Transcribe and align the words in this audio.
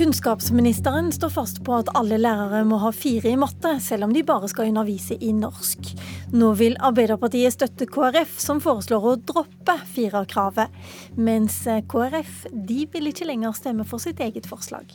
Kunnskapsministeren 0.00 1.12
står 1.12 1.28
fast 1.28 1.58
på 1.64 1.74
at 1.76 1.90
alle 1.92 2.16
lærere 2.16 2.62
må 2.64 2.78
ha 2.80 2.88
fire 2.96 3.34
i 3.34 3.36
matte, 3.36 3.74
selv 3.84 4.06
om 4.06 4.14
de 4.16 4.22
bare 4.24 4.48
skal 4.48 4.70
undervise 4.70 5.18
i 5.20 5.28
norsk. 5.36 5.90
Nå 6.32 6.54
vil 6.56 6.78
Arbeiderpartiet 6.80 7.52
støtte 7.52 7.84
KrF, 7.84 8.32
som 8.40 8.64
foreslår 8.64 9.10
å 9.10 9.14
droppe 9.20 9.76
firerkravet. 9.92 10.72
Mens 11.20 11.60
KrF 11.92 12.46
de 12.48 12.86
vil 12.96 13.12
ikke 13.12 13.28
lenger 13.28 13.52
stemme 13.60 13.84
for 13.84 14.00
sitt 14.00 14.24
eget 14.24 14.48
forslag. 14.48 14.88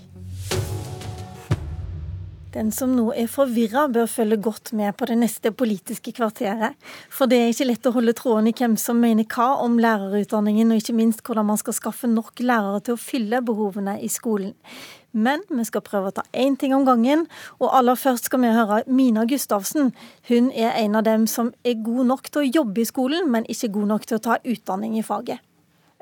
Den 2.56 2.70
som 2.72 2.94
nå 2.96 3.10
er 3.12 3.28
forvirra, 3.28 3.90
bør 3.92 4.06
følge 4.08 4.38
godt 4.40 4.70
med 4.80 4.96
på 4.96 5.10
det 5.10 5.18
neste 5.20 5.52
politiske 5.52 6.14
kvarteret. 6.16 6.78
For 7.12 7.28
det 7.28 7.40
er 7.42 7.50
ikke 7.52 7.66
lett 7.68 7.88
å 7.90 7.92
holde 7.92 8.14
tråden 8.16 8.48
i 8.48 8.54
hvem 8.56 8.78
som 8.80 9.02
mener 9.04 9.28
hva 9.28 9.58
om 9.66 9.74
lærerutdanningen, 9.84 10.70
og 10.72 10.80
ikke 10.80 10.96
minst 10.96 11.20
hvordan 11.28 11.50
man 11.50 11.60
skal 11.60 11.76
skaffe 11.76 12.08
nok 12.08 12.40
lærere 12.40 12.80
til 12.86 12.96
å 12.96 13.02
fylle 13.02 13.42
behovene 13.44 13.98
i 14.00 14.08
skolen. 14.08 14.54
Men 15.12 15.44
vi 15.50 15.66
skal 15.68 15.84
prøve 15.84 16.14
å 16.14 16.16
ta 16.16 16.24
én 16.32 16.56
ting 16.60 16.72
om 16.76 16.86
gangen, 16.88 17.26
og 17.60 17.74
aller 17.76 18.00
først 18.00 18.30
skal 18.30 18.40
vi 18.46 18.52
høre 18.56 18.78
Mina 18.88 19.26
Gustavsen. 19.28 19.92
Hun 20.30 20.48
er 20.56 20.78
en 20.80 20.96
av 20.96 21.04
dem 21.08 21.26
som 21.28 21.52
er 21.68 21.76
god 21.84 22.08
nok 22.14 22.30
til 22.30 22.46
å 22.46 22.54
jobbe 22.62 22.86
i 22.86 22.88
skolen, 22.88 23.28
men 23.36 23.50
ikke 23.52 23.74
god 23.76 23.92
nok 23.92 24.08
til 24.08 24.22
å 24.22 24.24
ta 24.30 24.38
utdanning 24.40 24.96
i 24.96 25.04
faget. 25.04 25.44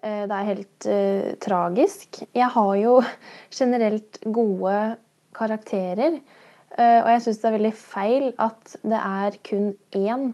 Eh, 0.04 0.22
det 0.30 0.38
er 0.38 0.52
helt 0.52 0.86
uh, 0.86 1.34
tragisk. 1.42 2.22
Jeg 2.30 2.50
har 2.54 2.76
jo 2.78 3.00
generelt 3.50 4.22
gode 4.22 4.78
karakterer. 5.36 6.20
Eh, 6.74 7.00
og 7.04 7.10
jeg 7.12 7.24
syns 7.26 7.42
det 7.42 7.50
er 7.50 7.56
veldig 7.58 7.74
feil 7.78 8.28
at 8.42 8.76
det 8.82 9.00
er 9.00 9.38
kun 9.46 9.74
én 9.98 10.32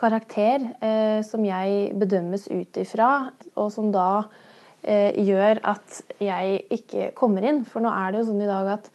karakter 0.00 0.64
eh, 0.82 1.20
som 1.26 1.44
jeg 1.46 1.92
bedømmes 2.00 2.48
ut 2.50 2.80
ifra, 2.80 3.10
og 3.54 3.68
som 3.74 3.90
da 3.94 4.24
eh, 4.82 5.12
gjør 5.20 5.60
at 5.74 6.00
jeg 6.24 6.62
ikke 6.78 7.10
kommer 7.18 7.44
inn. 7.44 7.62
For 7.68 7.84
nå 7.84 7.92
er 7.92 8.12
det 8.12 8.22
jo 8.22 8.30
sånn 8.30 8.46
i 8.46 8.50
dag 8.50 8.72
at 8.78 8.90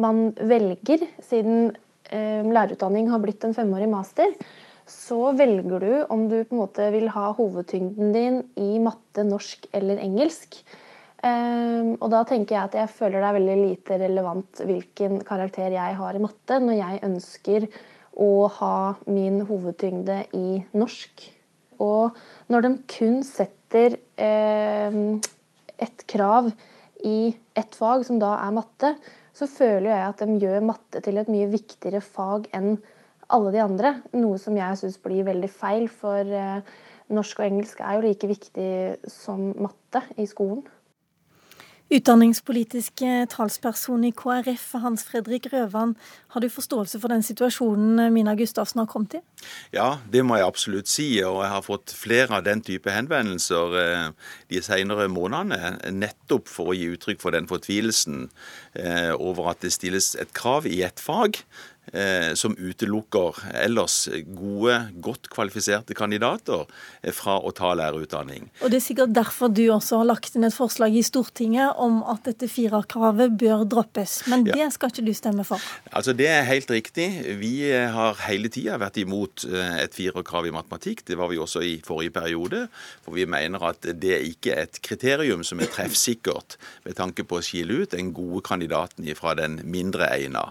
man 0.00 0.28
velger, 0.36 1.06
siden 1.22 1.74
lærerutdanning 2.14 3.08
har 3.10 3.18
blitt 3.22 3.42
en 3.46 3.54
femårig 3.56 3.86
master, 3.90 4.34
så 4.86 5.32
velger 5.34 5.80
du 5.80 5.92
om 6.12 6.26
du 6.28 6.36
på 6.44 6.52
en 6.54 6.60
måte 6.60 6.86
vil 6.92 7.08
ha 7.14 7.30
hovedtyngden 7.34 8.12
din 8.14 8.36
i 8.60 8.76
matte, 8.82 9.24
norsk 9.24 9.64
eller 9.74 10.02
engelsk. 10.04 10.58
Um, 11.24 11.94
og 12.04 12.10
da 12.12 12.20
tenker 12.28 12.52
jeg 12.52 12.68
at 12.68 12.74
jeg 12.76 12.92
føler 12.98 13.22
det 13.22 13.28
er 13.30 13.36
veldig 13.38 13.54
lite 13.62 13.96
relevant 14.02 14.60
hvilken 14.68 15.22
karakter 15.24 15.72
jeg 15.72 15.96
har 15.96 16.16
i 16.18 16.20
matte, 16.20 16.58
når 16.60 16.76
jeg 16.76 17.04
ønsker 17.06 17.66
å 18.20 18.46
ha 18.58 18.76
min 19.08 19.40
hovedtyngde 19.48 20.18
i 20.36 20.58
norsk. 20.76 21.24
Og 21.80 22.18
når 22.52 22.66
de 22.66 22.72
kun 22.92 23.22
setter 23.26 23.96
eh, 24.20 24.98
et 25.80 26.04
krav 26.12 26.52
i 27.04 27.32
ett 27.56 27.78
fag, 27.78 28.04
som 28.04 28.20
da 28.20 28.36
er 28.42 28.54
matte, 28.60 28.92
så 29.34 29.48
føler 29.50 29.90
jeg 29.90 30.04
at 30.10 30.20
de 30.22 30.38
gjør 30.44 30.68
matte 30.68 31.02
til 31.04 31.18
et 31.18 31.32
mye 31.32 31.48
viktigere 31.50 32.04
fag 32.04 32.50
enn 32.54 32.76
alle 33.32 33.56
de 33.56 33.64
andre. 33.64 33.96
Noe 34.12 34.36
som 34.38 34.60
jeg 34.60 34.82
syns 34.82 35.00
blir 35.02 35.24
veldig 35.26 35.50
feil, 35.50 35.88
for 35.88 36.20
uh, 36.20 36.60
norsk 37.16 37.40
og 37.40 37.48
engelsk 37.48 37.80
er 37.80 37.96
jo 37.96 38.06
like 38.06 38.30
viktig 38.30 38.70
som 39.10 39.50
matte 39.56 40.04
i 40.20 40.28
skolen. 40.28 40.66
Utdanningspolitisk 41.94 43.04
talsperson 43.30 44.02
i 44.08 44.10
KrF, 44.16 44.64
Hans 44.82 45.04
Fredrik 45.06 45.46
Røvan. 45.52 45.92
Har 46.34 46.42
du 46.42 46.48
forståelse 46.50 46.98
for 46.98 47.12
den 47.12 47.22
situasjonen 47.22 48.08
Mina 48.12 48.34
Gustavsen 48.34 48.80
har 48.82 48.88
kommet 48.90 49.14
i? 49.14 49.20
Ja, 49.76 50.00
det 50.10 50.24
må 50.26 50.34
jeg 50.40 50.48
absolutt 50.48 50.90
si. 50.90 51.06
Og 51.22 51.44
jeg 51.44 51.52
har 51.52 51.62
fått 51.62 51.94
flere 51.94 52.40
av 52.40 52.46
den 52.48 52.64
type 52.66 52.90
henvendelser 52.90 53.76
eh, 53.78 54.08
de 54.50 54.62
senere 54.64 55.06
månedene. 55.12 55.76
Nettopp 55.94 56.50
for 56.50 56.72
å 56.72 56.74
gi 56.74 56.90
uttrykk 56.96 57.22
for 57.22 57.36
den 57.36 57.46
fortvilelsen 57.50 58.26
eh, 58.74 59.12
over 59.14 59.52
at 59.52 59.62
det 59.62 59.74
stilles 59.76 60.16
et 60.18 60.34
krav 60.34 60.66
i 60.66 60.80
et 60.82 60.98
fag 60.98 61.38
Eh, 61.38 61.73
som 62.34 62.56
utelukker 62.58 63.38
ellers 63.62 64.08
gode, 64.34 64.78
godt 65.04 65.28
kvalifiserte 65.32 65.94
kandidater 65.96 66.64
eh, 67.02 67.12
fra 67.14 67.36
å 67.38 67.52
ta 67.54 67.72
lærerutdanning. 67.78 68.48
Og 68.62 68.72
Det 68.72 68.80
er 68.80 68.84
sikkert 68.84 69.14
derfor 69.16 69.52
du 69.52 69.62
også 69.72 70.00
har 70.02 70.08
lagt 70.08 70.36
inn 70.36 70.46
et 70.46 70.56
forslag 70.56 70.96
i 70.96 71.04
Stortinget 71.06 71.78
om 71.80 72.02
at 72.10 72.24
dette 72.28 72.48
firerkravet 72.50 73.36
bør 73.40 73.64
droppes. 73.70 74.22
Men 74.30 74.46
ja. 74.48 74.58
det 74.58 74.70
skal 74.76 74.92
ikke 74.92 75.06
du 75.06 75.12
stemme 75.16 75.46
for? 75.46 75.62
Altså 75.92 76.16
Det 76.16 76.28
er 76.30 76.46
helt 76.48 76.70
riktig. 76.70 77.08
Vi 77.40 77.54
eh, 77.70 77.90
har 77.94 78.18
hele 78.28 78.50
tida 78.52 78.78
vært 78.80 79.00
imot 79.02 79.46
et 79.46 79.94
firerkrav 79.94 80.48
i 80.48 80.54
matematikk. 80.54 81.04
Det 81.06 81.18
var 81.18 81.30
vi 81.30 81.40
også 81.40 81.62
i 81.64 81.76
forrige 81.84 82.14
periode. 82.14 82.66
For 83.04 83.16
vi 83.16 83.26
mener 83.28 83.62
at 83.70 83.84
det 83.84 84.14
er 84.16 84.26
ikke 84.28 84.56
et 84.64 84.80
kriterium 84.84 85.44
som 85.46 85.60
er 85.62 85.70
treffsikkert 85.72 86.58
med 86.84 86.98
tanke 86.98 87.26
på 87.26 87.38
å 87.38 87.44
skille 87.44 87.84
ut 87.84 87.94
den 87.94 88.12
gode 88.16 88.42
kandidaten 88.46 89.06
fra 89.18 89.34
den 89.38 89.60
mindre 89.68 90.08
egna. 90.14 90.50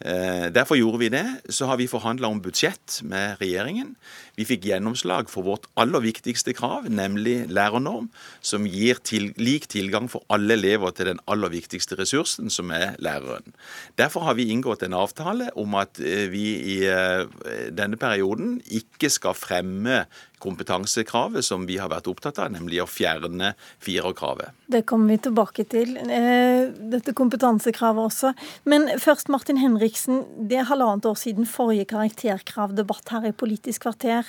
Eh, 0.00 0.46
derfor 0.54 0.78
gjorde 0.78 0.98
vi 0.98 1.08
det. 1.10 1.26
Så 1.48 1.66
har 1.66 1.76
vi 1.76 1.88
forhandla 1.90 2.28
om 2.28 2.40
budsjett 2.42 3.00
med 3.02 3.40
regjeringen. 3.40 3.96
Vi 4.38 4.46
fikk 4.46 4.68
gjennomslag 4.68 5.30
for 5.30 5.42
vårt 5.42 5.66
aller 5.74 6.04
viktigste 6.04 6.54
krav, 6.54 6.86
nemlig 6.86 7.48
lærernorm, 7.50 8.06
som 8.40 8.66
gir 8.66 9.00
til, 9.02 9.32
lik 9.36 9.66
tilgang 9.68 10.06
for 10.10 10.22
alle 10.30 10.54
elever 10.54 10.94
til 10.94 11.10
den 11.10 11.22
aller 11.26 11.50
viktigste 11.50 11.98
ressursen, 11.98 12.50
som 12.50 12.70
er 12.70 12.94
læreren. 13.02 13.56
Derfor 13.98 14.28
har 14.28 14.38
vi 14.38 14.50
inngått 14.52 14.86
en 14.86 14.94
avtale 14.94 15.50
om 15.58 15.74
at 15.80 15.98
eh, 15.98 16.28
vi 16.30 16.46
i 16.76 16.78
eh, 16.86 17.26
denne 17.74 17.98
perioden 17.98 18.60
ikke 18.70 19.10
skal 19.10 19.34
fremme 19.34 20.04
kompetansekravet 20.42 21.44
som 21.44 21.66
vi 21.68 21.78
har 21.80 21.90
vært 21.92 22.08
opptatt 22.10 22.38
av, 22.42 22.52
nemlig 22.54 22.80
å 22.82 22.88
fjerne 22.88 23.52
firerkravet. 23.84 24.54
Det 24.68 24.84
kommer 24.88 25.14
vi 25.14 25.18
tilbake 25.28 25.64
til, 25.68 25.96
eh, 25.96 26.68
dette 26.92 27.12
kompetansekravet 27.12 28.04
også. 28.10 28.34
Men 28.64 28.88
først, 28.98 29.28
Martin 29.28 29.56
Henriksen. 29.56 30.24
Det 30.48 30.58
er 30.58 30.70
halvannet 30.70 31.06
år 31.06 31.16
siden 31.16 31.46
forrige 31.46 31.86
karakterkravdebatt 31.86 33.08
her 33.08 33.28
i 33.28 33.32
Politisk 33.32 33.82
kvarter. 33.86 34.24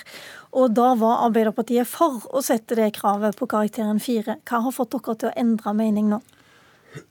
Og 0.52 0.74
da 0.74 0.94
var 0.94 1.30
Arbeiderpartiet 1.30 1.86
for 1.86 2.20
å 2.32 2.42
sette 2.42 2.74
det 2.74 2.94
kravet 2.94 3.36
på 3.36 3.46
karakteren 3.46 4.00
fire. 4.00 4.36
Hva 4.44 4.62
har 4.62 4.72
fått 4.72 4.90
dere 4.90 5.16
til 5.16 5.30
å 5.30 5.36
endre 5.36 5.74
mening 5.74 6.08
nå? 6.10 6.22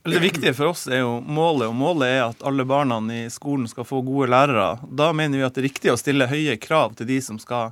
Det 0.03 0.19
viktige 0.19 0.53
for 0.53 0.73
oss 0.73 0.87
er 0.91 1.03
jo 1.05 1.19
målet, 1.23 1.69
og 1.69 1.77
målet 1.79 2.11
er 2.11 2.23
at 2.25 2.41
alle 2.43 2.65
barna 2.67 2.99
i 3.15 3.29
skolen 3.31 3.67
skal 3.69 3.87
få 3.87 4.01
gode 4.03 4.27
lærere. 4.33 4.73
Da 4.83 5.13
mener 5.15 5.39
vi 5.39 5.45
at 5.47 5.55
det 5.55 5.63
er 5.63 5.69
riktig 5.69 5.93
å 5.93 5.99
stille 5.99 6.27
høye 6.27 6.57
krav 6.59 6.97
til 6.99 7.07
de 7.07 7.19
som 7.23 7.39
skal 7.39 7.71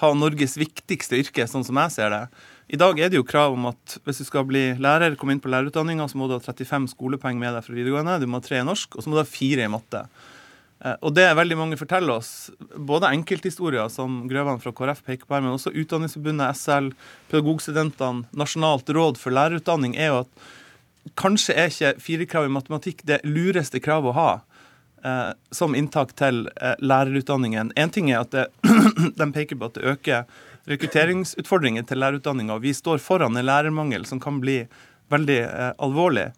ha 0.00 0.10
Norges 0.16 0.56
viktigste 0.60 1.20
yrke, 1.20 1.46
sånn 1.48 1.66
som 1.66 1.78
jeg 1.82 1.94
ser 1.94 2.12
det. 2.14 2.22
I 2.72 2.78
dag 2.80 2.98
er 2.98 3.10
det 3.12 3.18
jo 3.18 3.26
krav 3.28 3.52
om 3.52 3.66
at 3.68 3.98
hvis 4.06 4.22
du 4.22 4.26
skal 4.26 4.46
bli 4.48 4.70
lærer, 4.80 5.16
komme 5.20 5.36
inn 5.36 5.42
på 5.42 5.50
lærerutdanninga, 5.52 6.06
så 6.08 6.18
må 6.18 6.28
du 6.28 6.38
ha 6.38 6.42
35 6.42 6.88
skolepoeng 6.94 7.40
med 7.40 7.52
deg 7.52 7.66
fra 7.66 7.76
videregående, 7.76 8.20
du 8.22 8.30
må 8.30 8.40
ha 8.40 8.46
tre 8.46 8.62
i 8.62 8.66
norsk, 8.66 8.96
og 8.96 9.04
så 9.04 9.10
må 9.10 9.18
du 9.18 9.22
ha 9.24 9.28
fire 9.28 9.66
i 9.66 9.72
matte. 9.72 10.06
Eh, 10.82 10.96
og 11.04 11.14
det 11.16 11.26
er 11.28 11.36
veldig 11.38 11.58
mange 11.58 11.78
forteller 11.80 12.16
oss, 12.16 12.50
både 12.74 13.12
enkelthistorier 13.12 13.92
som 13.92 14.22
Grøvan 14.30 14.62
fra 14.62 14.72
KrF 14.74 15.04
peker 15.06 15.28
på 15.28 15.36
her, 15.36 15.44
men 15.44 15.54
også 15.54 15.74
Utdanningsforbundet, 15.74 16.58
SL, 16.58 16.90
pedagogstudentene, 17.30 18.26
Nasjonalt 18.38 18.90
råd 18.96 19.20
for 19.20 19.34
lærerutdanning, 19.36 19.98
er 19.98 20.10
jo 20.10 20.22
at 20.24 21.12
kanskje 21.18 21.58
er 21.58 21.70
ikke 21.70 21.92
firekrav 22.02 22.46
i 22.46 22.54
matematikk 22.54 23.02
det 23.06 23.20
lureste 23.26 23.82
kravet 23.82 24.12
å 24.12 24.16
ha 24.16 24.30
eh, 25.04 25.30
som 25.54 25.76
inntak 25.78 26.14
til 26.18 26.46
eh, 26.56 26.76
lærerutdanningen. 26.82 27.72
Én 27.78 27.92
ting 27.94 28.10
er 28.10 28.22
at 28.22 28.34
det, 28.34 28.46
de 29.20 29.28
peker 29.32 29.58
på 29.58 29.68
at 29.68 29.78
det 29.78 29.92
øker 29.94 30.24
rekrutteringsutfordringer 30.70 31.86
til 31.88 31.98
lærerutdanninga. 32.02 32.58
Vi 32.62 32.74
står 32.74 33.02
foran 33.02 33.36
en 33.36 33.46
lærermangel 33.46 34.04
som 34.06 34.20
kan 34.22 34.40
bli 34.42 34.62
veldig 35.12 35.40
eh, 35.42 35.72
alvorlig. 35.82 36.28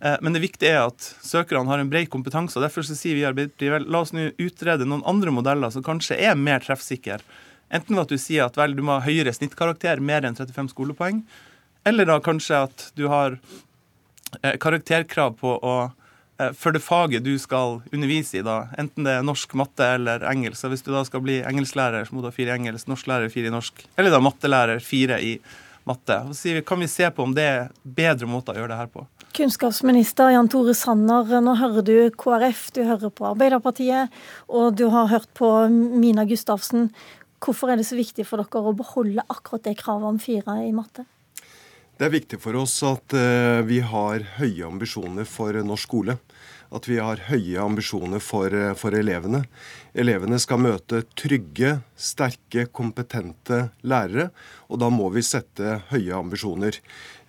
Eh, 0.00 0.16
men 0.20 0.34
det 0.34 0.42
viktige 0.42 0.74
er 0.74 0.88
at 0.88 1.06
søkerne 1.22 1.70
har 1.70 1.82
en 1.82 1.90
bred 1.92 2.10
kompetanse. 2.10 2.58
og 2.58 2.66
Derfor 2.66 2.86
sier 2.86 3.14
vi 3.14 3.22
i 3.22 3.28
Arbeiderpartiet 3.28 3.86
la 3.86 4.02
oss 4.02 4.14
nå 4.16 4.30
utrede 4.40 4.88
noen 4.88 5.04
andre 5.08 5.34
modeller 5.34 5.72
som 5.74 5.86
kanskje 5.86 6.18
er 6.18 6.38
mer 6.38 6.64
treffsikre. 6.64 7.20
Enten 7.70 7.94
ved 7.94 8.08
at 8.08 8.12
du 8.12 8.18
sier 8.18 8.48
at 8.48 8.58
vel, 8.58 8.74
du 8.74 8.82
må 8.82 8.98
ha 8.98 9.06
høyere 9.06 9.32
snittkarakter, 9.34 10.02
mer 10.02 10.26
enn 10.26 10.38
35 10.38 10.72
skolepoeng. 10.72 11.22
Eller 11.86 12.08
da 12.08 12.18
kanskje 12.24 12.64
at 12.66 12.88
du 12.98 13.06
har 13.12 13.38
eh, 14.42 14.56
karakterkrav 14.60 15.38
på 15.40 15.54
å 15.54 15.76
for 16.56 16.72
det 16.72 16.82
faget 16.84 17.24
du 17.24 17.32
skal 17.40 17.80
undervise 17.92 18.40
i, 18.40 18.44
da, 18.46 18.62
enten 18.80 19.06
det 19.06 19.16
er 19.18 19.26
norsk, 19.26 19.54
matte 19.60 19.86
eller 19.96 20.24
engelsk. 20.30 20.62
Så 20.62 20.70
hvis 20.72 20.84
du 20.86 20.92
da 20.94 21.04
skal 21.06 21.24
bli 21.24 21.40
engelsklærer, 21.46 22.06
så 22.06 22.16
må 22.16 22.24
du 22.24 22.30
ha 22.30 22.34
fire 22.34 22.54
i 22.54 22.60
engelsk, 22.60 22.88
norsklærer 22.90 23.32
fire 23.32 23.50
i 23.50 23.54
norsk. 23.54 23.84
Eller 24.00 24.14
da 24.14 24.22
mattelærer 24.24 24.82
fire 24.84 25.20
i 25.24 25.36
matte. 25.88 26.18
Så 26.36 26.60
kan 26.66 26.80
vi 26.80 26.88
se 26.88 27.10
på 27.10 27.24
om 27.24 27.34
det 27.36 27.46
er 27.46 27.70
bedre 27.84 28.28
måter 28.30 28.56
å 28.56 28.62
gjøre 28.62 28.72
det 28.74 28.80
her 28.82 28.92
på. 28.92 29.06
Kunnskapsminister 29.36 30.32
Jan 30.34 30.48
Tore 30.50 30.74
Sanner, 30.74 31.36
nå 31.44 31.54
hører 31.60 31.86
du 31.86 31.94
KrF, 32.18 32.66
du 32.74 32.82
hører 32.82 33.12
på 33.14 33.28
Arbeiderpartiet, 33.28 34.10
og 34.50 34.74
du 34.80 34.88
har 34.90 35.06
hørt 35.12 35.30
på 35.38 35.52
Mina 35.70 36.26
Gustavsen. 36.26 36.90
Hvorfor 37.40 37.70
er 37.70 37.80
det 37.80 37.86
så 37.88 37.96
viktig 37.96 38.26
for 38.26 38.42
dere 38.42 38.72
å 38.72 38.76
beholde 38.76 39.24
akkurat 39.30 39.68
det 39.68 39.78
kravet 39.78 40.10
om 40.10 40.18
fire 40.20 40.58
i 40.66 40.74
matte? 40.74 41.06
Det 42.00 42.08
er 42.08 42.14
viktig 42.14 42.40
for 42.40 42.56
oss 42.56 42.78
at 42.88 43.12
eh, 43.12 43.60
vi 43.68 43.82
har 43.84 44.22
høye 44.38 44.66
ambisjoner 44.66 45.26
for 45.28 45.52
norsk 45.52 45.84
skole. 45.84 46.16
At 46.70 46.86
vi 46.86 47.00
har 47.02 47.24
høye 47.28 47.58
ambisjoner 47.62 48.22
for, 48.22 48.54
for 48.78 48.94
elevene. 48.94 49.42
Elevene 49.98 50.38
skal 50.42 50.62
møte 50.62 51.02
trygge, 51.18 51.80
sterke, 51.98 52.68
kompetente 52.70 53.68
lærere, 53.82 54.28
og 54.70 54.82
da 54.82 54.90
må 54.94 55.08
vi 55.14 55.24
sette 55.26 55.80
høye 55.90 56.14
ambisjoner. 56.14 56.78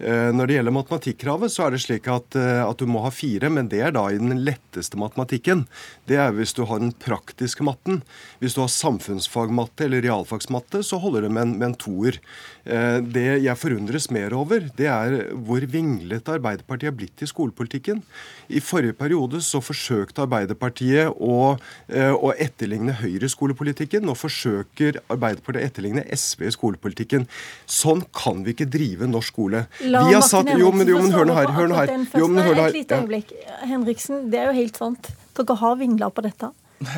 Eh, 0.02 0.30
når 0.34 0.48
det 0.48 0.56
gjelder 0.56 0.74
matematikkravet, 0.74 1.52
så 1.54 1.66
er 1.66 1.76
det 1.76 1.82
slik 1.84 2.08
at, 2.10 2.36
eh, 2.40 2.62
at, 2.64 2.80
du 2.80 2.90
må 2.90 3.04
ha 3.04 3.12
fire, 3.14 3.50
men 3.54 3.70
det 3.70 3.82
er 3.86 3.94
da 3.94 4.08
i 4.10 4.20
den 4.22 4.44
letteste 4.46 4.98
matematikken. 4.98 5.66
Det 6.10 6.18
er 6.22 6.32
hvis 6.34 6.56
du 6.58 6.64
har 6.66 6.82
den 6.82 6.94
praktiske 6.94 7.66
matten. 7.66 8.02
Hvis 8.42 8.56
du 8.58 8.64
har 8.64 8.72
samfunnsfagmatte 8.74 9.86
eller 9.86 10.02
realfagsmatte, 10.06 10.82
så 10.86 10.98
holder 11.02 11.28
det 11.28 11.32
med 11.36 11.44
en, 11.46 11.54
med 11.60 11.68
en 11.70 11.78
toer. 11.78 12.18
Eh, 12.66 12.98
det 13.02 13.28
jeg 13.44 13.58
forundres 13.62 14.10
mer 14.14 14.34
over, 14.38 14.70
det 14.78 14.90
er 14.90 15.18
hvor 15.34 15.62
vinglete 15.70 16.38
Arbeiderpartiet 16.38 16.92
har 16.92 16.98
blitt 16.98 17.22
i 17.22 17.30
skolepolitikken. 17.30 18.02
I 18.50 18.64
forrige 18.64 18.98
periode 18.98 19.42
så 19.46 19.62
forsøkte 19.62 20.26
Arbeiderpartiet 20.26 21.14
å, 21.14 21.56
å 21.56 22.32
etterligne 22.42 22.98
Høyre 23.00 23.28
i 23.28 23.32
skolepolitikken. 23.32 24.04
Nå 24.08 24.16
forsøker 24.18 25.00
Arbeiderpartiet 25.14 25.62
å 25.62 25.70
etterligne 25.70 26.04
SV 26.10 26.48
i 26.50 26.54
skolepolitikken. 26.58 27.28
Sånn 27.70 28.04
kan 28.16 28.42
vi 28.46 28.56
ikke 28.56 28.70
drive 28.72 29.08
norsk 29.08 29.32
skole. 29.32 29.64
La 29.92 30.06
vi 30.08 30.16
har 30.16 30.24
satt, 30.26 30.50
jo, 30.58 30.72
men, 30.74 30.88
jo, 30.88 31.02
men 31.04 31.14
hør 31.16 31.28
nå 31.28 31.36
her. 31.38 31.52
Hør 31.56 31.70
nå 31.72 31.78
her. 31.78 31.94
Jo, 32.18 32.28
men 32.32 32.44
hør 32.46 32.56
nå 32.56 32.64
her. 32.64 32.74
Et 32.74 32.82
lite 32.82 33.00
øyeblikk. 33.02 33.36
Henriksen, 33.68 34.26
det 34.32 34.42
er 34.42 34.52
jo 34.52 34.58
helt 34.58 34.80
sant. 34.80 35.12
Dere 35.38 35.58
har 35.62 35.78
vingla 35.80 36.12
på 36.14 36.24
dette. 36.26 36.52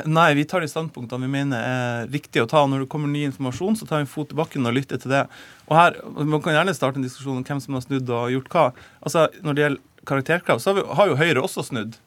Nei, 0.08 0.30
vi 0.38 0.46
tar 0.48 0.64
de 0.64 0.70
standpunktene 0.72 1.26
vi 1.26 1.32
mener 1.34 1.60
er 1.60 2.06
riktige 2.12 2.46
å 2.46 2.50
ta. 2.50 2.62
Når 2.70 2.86
det 2.86 2.90
kommer 2.94 3.12
ny 3.12 3.26
informasjon, 3.28 3.76
så 3.80 3.88
tar 3.88 4.00
vi 4.00 4.06
en 4.06 4.14
fot 4.14 4.32
i 4.32 4.38
bakken 4.40 4.70
og 4.70 4.76
lytter 4.78 5.02
til 5.02 5.12
det. 5.12 5.26
Og 5.68 5.76
her, 5.76 6.00
Man 6.24 6.42
kan 6.44 6.56
gjerne 6.56 6.76
starte 6.78 7.02
en 7.02 7.06
diskusjon 7.06 7.42
om 7.42 7.44
hvem 7.44 7.60
som 7.64 7.76
har 7.76 7.84
snudd 7.84 8.08
og 8.08 8.32
gjort 8.32 8.50
hva. 8.54 8.66
Altså, 9.04 9.28
Når 9.44 9.58
det 9.58 9.66
gjelder 9.66 9.84
karakterkrav, 10.08 10.64
så 10.64 10.76
har 10.80 11.12
jo 11.12 11.20
Høyre 11.20 11.44
også 11.44 11.66
snudd 11.68 12.00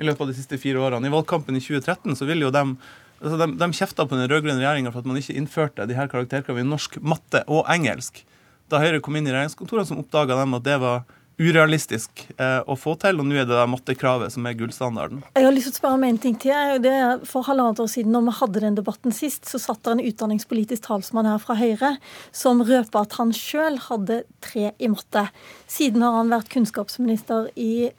i 0.00 0.08
løpet 0.08 0.24
av 0.24 0.32
de 0.32 0.38
siste 0.40 0.58
fire 0.60 0.80
årene. 0.80 1.08
I 1.08 1.12
valgkampen 1.12 1.56
i 1.56 1.62
2013 1.62 2.16
så 2.16 2.28
ville 2.28 2.46
jo 2.48 2.54
dem 2.54 2.78
altså 3.22 3.38
de, 3.38 3.46
de 3.60 3.68
kjefta 3.76 4.06
på 4.08 4.18
den 4.18 4.26
rød-grønne 4.30 4.58
regjeringa 4.58 4.90
for 4.90 5.04
at 5.04 5.08
man 5.08 5.20
ikke 5.20 5.36
innførte 5.38 5.86
de 5.86 5.94
her 5.94 6.08
karakterkravene 6.10 6.64
i 6.66 6.72
norsk, 6.72 6.96
matte 7.04 7.44
og 7.46 7.68
engelsk. 7.70 8.24
Da 8.72 8.80
Høyre 8.80 9.02
kom 9.04 9.18
inn 9.18 9.26
i 9.28 9.34
regjeringskontorene, 9.34 9.88
som 9.88 10.00
oppdaga 10.00 10.38
dem 10.38 10.56
at 10.56 10.64
det 10.64 10.78
var 10.80 11.02
urealistisk 11.40 12.22
eh, 12.36 12.60
å 12.64 12.76
få 12.78 12.94
til, 13.00 13.18
og 13.20 13.26
nå 13.26 13.36
er 13.40 13.46
det 13.48 13.56
da 13.56 13.64
mattekravet 13.68 14.32
som 14.34 14.46
er 14.48 14.56
gullstandarden. 14.56 15.22
Jeg 15.36 15.46
har 15.46 15.54
lyst 15.54 15.70
til 15.70 15.74
å 15.74 15.78
spørre 15.80 15.98
om 15.98 16.04
en 16.06 16.20
ting 16.22 16.36
til. 16.40 16.76
Det 16.84 16.92
er 16.92 17.24
for 17.28 17.46
halvannet 17.48 17.80
år 17.82 17.90
siden, 17.90 18.12
når 18.14 18.26
vi 18.28 18.36
hadde 18.40 18.64
den 18.66 18.76
debatten 18.78 19.16
sist, 19.16 19.48
så 19.48 19.60
satt 19.60 19.82
det 19.84 19.96
en 19.96 20.04
utdanningspolitisk 20.04 20.86
talsmann 20.86 21.28
her 21.28 21.40
fra 21.42 21.56
Høyre 21.58 21.96
som 22.36 22.62
røpa 22.64 23.04
at 23.06 23.16
han 23.20 23.32
sjøl 23.36 23.80
hadde 23.88 24.22
tre 24.44 24.70
i 24.76 24.92
matte. 24.92 25.26
Siden 25.70 26.04
har 26.04 26.20
han 26.20 26.32
vært 26.32 26.52
kunnskapsminister 26.52 27.50
i 27.56 27.90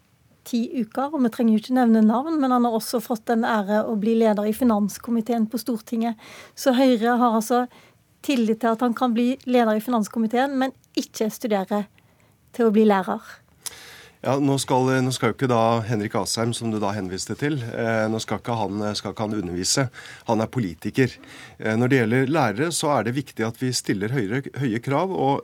ti 0.48 0.66
uker, 0.76 1.14
og 1.14 1.24
vi 1.24 1.32
trenger 1.32 1.56
jo 1.56 1.62
ikke 1.62 1.78
nevne 1.78 2.04
navn, 2.06 2.38
men 2.42 2.52
han 2.52 2.66
har 2.68 2.76
også 2.76 3.00
fått 3.04 3.26
den 3.30 3.46
ære 3.48 3.86
å 3.88 3.96
bli 4.00 4.18
leder 4.20 4.50
i 4.50 4.56
finanskomiteen 4.56 5.48
på 5.50 5.62
Stortinget. 5.62 6.20
Så 6.56 6.76
Høyre 6.76 7.18
har 7.22 7.40
altså 7.40 7.66
tillit 8.24 8.62
til 8.64 8.74
at 8.74 8.84
han 8.86 8.96
kan 8.98 9.14
bli 9.16 9.34
leder 9.46 9.78
i 9.78 9.84
finanskomiteen, 9.84 10.58
men 10.60 10.76
ikke 11.00 11.30
studere 11.34 11.86
til 12.54 12.70
å 12.70 12.74
bli 12.74 12.86
lærer. 12.90 13.40
Ja, 14.24 14.38
nå 14.40 14.54
skal, 14.62 14.88
nå 15.04 15.12
skal, 15.12 15.34
jo 15.34 15.36
ikke 15.36 15.50
da 15.52 15.82
Henrik 15.84 16.14
Asheim, 16.16 16.54
som 16.56 16.72
du 16.72 16.78
da 16.80 16.94
henviste 16.96 17.36
til, 17.36 17.58
eh, 17.60 18.06
nå 18.08 18.22
skal 18.24 18.40
ikke, 18.40 18.56
han, 18.56 18.84
skal 18.96 19.12
ikke, 19.12 19.26
han, 19.26 19.36
undervise. 19.42 19.84
Han 20.30 20.40
er 20.40 20.48
politiker. 20.48 21.12
Eh, 21.60 21.76
når 21.76 21.92
det 21.92 22.00
gjelder 22.00 22.32
lærere, 22.32 22.70
så 22.72 22.94
er 22.94 23.10
det 23.10 23.18
viktig 23.18 23.44
at 23.44 23.60
vi 23.60 23.74
stiller 23.76 24.16
høyere, 24.16 24.46
høye 24.62 24.80
krav. 24.80 25.12
og 25.12 25.44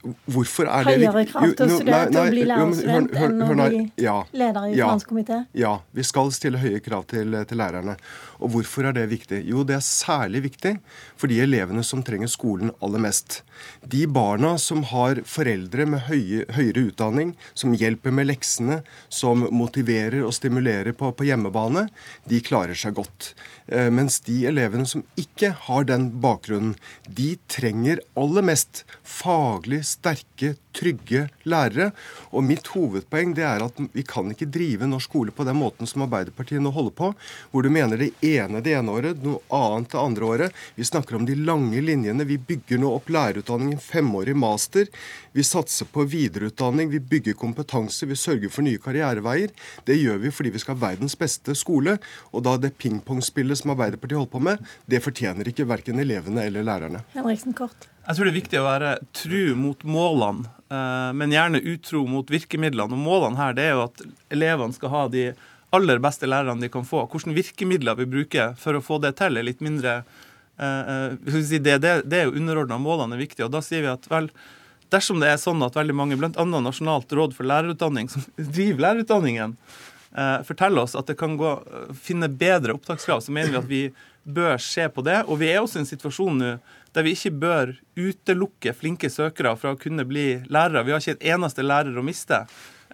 Hvorfor 0.00 0.64
er 0.64 0.86
det 0.86 0.94
Høyere 0.96 1.22
krav 1.28 1.50
til 1.58 1.66
å 1.66 1.76
studere 1.76 2.06
til 2.08 2.18
å 2.20 2.28
bli 2.32 2.44
lærerstudent 2.48 3.16
enn 3.20 3.42
å 3.44 3.48
bli 3.52 3.80
ja, 4.00 4.14
leder 4.32 4.70
i 4.70 4.78
ja, 4.78 4.86
finanskomité? 4.88 5.40
Ja, 5.60 5.72
vi 5.92 6.04
skal 6.08 6.30
stille 6.32 6.60
høye 6.62 6.80
krav 6.80 7.04
til, 7.10 7.36
til, 7.44 7.60
lærerne. 7.60 7.98
Og 8.40 8.54
hvorfor 8.54 8.88
er 8.88 8.96
det 8.96 9.04
viktig? 9.10 9.42
Jo, 9.50 9.60
det 9.68 9.76
er 9.76 9.84
særlig 9.84 10.46
viktig 10.46 10.72
for 11.20 11.28
de 11.28 11.42
elevene 11.44 11.84
som 11.84 12.00
trenger 12.06 12.32
skolen 12.32 12.72
aller 12.80 13.04
mest. 13.04 13.42
De 13.84 14.06
barna 14.08 14.54
som 14.62 14.86
har 14.88 15.20
foreldre 15.28 15.84
med 15.92 16.06
høye, 16.08 16.46
høyere 16.56 16.86
utdanning, 16.88 17.34
som 17.52 17.76
hjelper 17.76 18.16
med 18.16 18.30
leksene, 18.30 18.80
som 19.12 19.44
motiverer 19.52 20.24
og 20.24 20.32
stimulerer 20.32 20.96
på, 20.96 21.12
på 21.12 21.28
hjemmebane, 21.28 21.90
de 22.24 22.40
klarer 22.46 22.78
seg 22.78 22.96
godt. 22.96 23.34
Eh, 23.68 23.92
mens 23.92 24.22
de 24.24 24.40
elevene 24.48 24.88
som 24.88 25.04
ikke 25.20 25.52
har 25.68 25.84
den 25.92 26.08
bakgrunnen, 26.24 26.72
de 27.04 27.34
trenger 27.52 28.00
aller 28.16 28.48
mest 28.48 28.86
faglig 29.04 29.84
sterke, 29.90 30.56
trygge 30.76 31.26
lærere. 31.48 31.90
Og 32.32 32.44
mitt 32.46 32.70
hovedpoeng 32.72 33.34
det 33.36 33.44
er 33.46 33.64
at 33.64 33.80
vi 33.92 34.04
kan 34.06 34.30
ikke 34.32 34.48
drive 34.50 34.88
norsk 34.88 35.10
skole 35.10 35.32
på 35.34 35.44
den 35.48 35.58
måten 35.58 35.88
som 35.90 36.04
Arbeiderpartiet 36.04 36.62
nå 36.62 36.70
holder 36.70 36.94
på, 36.94 37.08
hvor 37.50 37.64
du 37.66 37.70
mener 37.72 37.98
det 37.98 38.12
ene 38.22 38.60
det 38.62 38.76
ene 38.78 38.94
året, 38.94 39.22
noe 39.24 39.40
annet 39.50 39.90
det 39.90 39.98
andre 39.98 40.28
året. 40.28 40.60
Vi 40.76 40.86
snakker 40.86 41.18
om 41.18 41.26
de 41.26 41.34
lange 41.34 41.82
linjene. 41.82 42.26
Vi 42.28 42.38
bygger 42.38 42.78
nå 42.78 42.92
opp 42.94 43.10
lærerutdanningen 43.10 43.82
femårig 43.82 44.36
master. 44.38 44.86
Vi 45.34 45.42
satser 45.46 45.90
på 45.90 46.04
videreutdanning, 46.10 46.90
vi 46.90 47.00
bygger 47.00 47.38
kompetanse, 47.38 48.06
vi 48.06 48.18
sørger 48.18 48.52
for 48.52 48.66
nye 48.66 48.80
karriereveier. 48.82 49.54
Det 49.86 49.98
gjør 49.98 50.22
vi 50.24 50.34
fordi 50.34 50.54
vi 50.54 50.62
skal 50.62 50.76
ha 50.76 50.84
verdens 50.88 51.18
beste 51.18 51.54
skole. 51.58 51.98
Og 52.30 52.46
da 52.46 52.56
det 52.60 52.76
pingpongspillet 52.78 53.62
som 53.62 53.74
Arbeiderpartiet 53.74 54.20
holder 54.20 54.34
på 54.34 54.44
med, 54.50 54.70
det 54.90 55.02
fortjener 55.04 55.50
ikke 55.50 55.68
verken 55.70 56.02
elevene 56.02 56.46
eller 56.46 56.66
lærerne. 56.66 57.04
Henriksen 57.16 57.56
kort. 57.56 57.90
Jeg 58.06 58.16
tror 58.16 58.26
det 58.26 58.32
er 58.32 58.40
viktig 58.40 58.58
å 58.58 58.64
være 58.66 58.94
tru 59.14 59.42
mot 59.60 59.82
målene, 59.86 60.48
men 60.70 61.32
gjerne 61.34 61.58
utro 61.66 62.04
mot 62.06 62.28
virkemidlene. 62.30 62.94
Og 62.94 63.00
Målene 63.02 63.40
her 63.40 63.56
det 63.58 63.64
er 63.66 63.72
jo 63.74 63.86
at 63.88 64.02
elevene 64.30 64.76
skal 64.76 64.92
ha 64.92 65.00
de 65.10 65.24
aller 65.70 65.98
beste 66.02 66.26
lærerne 66.26 66.62
de 66.62 66.70
kan 66.72 66.86
få. 66.86 67.04
Hvilke 67.10 67.34
virkemidler 67.34 67.98
vi 67.98 68.08
bruker 68.10 68.56
for 68.58 68.76
å 68.76 68.82
få 68.84 68.98
det 69.02 69.14
til, 69.20 69.38
er 69.38 69.46
litt 69.46 69.62
mindre 69.64 70.00
eh, 70.58 70.94
eh, 70.94 71.44
det, 71.50 71.60
det, 71.62 71.94
det, 72.04 72.18
er 72.18 72.26
jo 72.26 72.36
underordna 72.38 72.80
målene 72.82 73.16
er 73.16 73.24
viktige. 73.24 73.46
Og 73.46 73.54
da 73.54 73.62
sier 73.64 73.84
vi 73.86 73.92
at 73.92 74.08
vel, 74.10 74.30
dersom 74.90 75.22
det 75.22 75.30
er 75.30 75.40
sånn 75.40 75.62
at 75.66 75.78
veldig 75.78 75.96
mange, 75.96 76.18
bl.a. 76.18 76.30
Nasjonalt 76.34 77.12
råd 77.14 77.36
for 77.38 77.48
lærerutdanning, 77.50 78.10
som 78.10 78.26
driver 78.56 78.88
lærerutdanningen, 78.88 79.56
forteller 80.42 80.82
oss 80.82 80.96
at 80.98 81.06
det 81.06 81.14
kan 81.20 81.36
gå 81.38 81.52
finne 81.94 82.26
bedre 82.34 82.74
opptakskrav, 82.74 83.20
så 83.22 83.30
mener 83.30 83.52
vi 83.52 83.60
at 83.60 83.68
vi 83.70 83.82
bør 84.34 84.56
se 84.58 84.88
på 84.90 85.04
det. 85.06 85.20
Og 85.30 85.38
vi 85.38 85.52
er 85.52 85.60
også 85.60 85.78
i 85.78 85.84
en 85.84 85.86
situasjon 85.86 86.40
nå 86.42 86.48
der 86.94 87.06
vi 87.06 87.14
ikke 87.14 87.32
bør 87.42 87.72
utelukke 87.98 88.74
flinke 88.74 89.10
søkere 89.12 89.54
fra 89.58 89.74
å 89.74 89.78
kunne 89.80 90.06
bli 90.08 90.42
lærere. 90.50 90.84
Vi 90.86 90.94
har 90.94 91.02
ikke 91.02 91.18
et 91.18 91.28
eneste 91.34 91.64
lærer 91.66 91.96
å 91.96 92.04
miste. 92.04 92.42